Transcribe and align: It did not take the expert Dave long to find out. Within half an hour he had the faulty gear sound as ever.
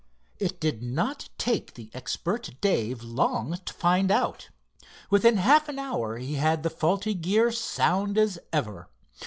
It 0.39 0.59
did 0.59 0.81
not 0.81 1.29
take 1.37 1.75
the 1.75 1.91
expert 1.93 2.59
Dave 2.59 3.03
long 3.03 3.59
to 3.65 3.71
find 3.75 4.09
out. 4.09 4.49
Within 5.11 5.37
half 5.37 5.69
an 5.69 5.77
hour 5.77 6.17
he 6.17 6.33
had 6.37 6.63
the 6.63 6.71
faulty 6.71 7.13
gear 7.13 7.51
sound 7.51 8.17
as 8.17 8.39
ever. 8.51 8.89